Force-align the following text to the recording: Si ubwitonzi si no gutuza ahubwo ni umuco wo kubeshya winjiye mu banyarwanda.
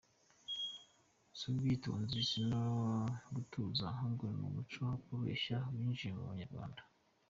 Si 1.37 1.43
ubwitonzi 1.51 2.17
si 2.29 2.39
no 2.49 2.63
gutuza 3.35 3.83
ahubwo 3.93 4.25
ni 4.37 4.43
umuco 4.49 4.79
wo 4.89 4.97
kubeshya 5.05 5.57
winjiye 5.75 6.11
mu 6.17 6.23
banyarwanda. 6.31 6.81